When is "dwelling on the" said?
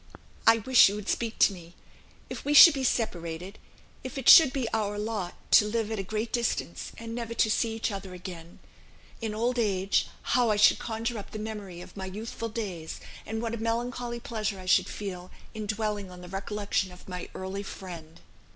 15.67-16.29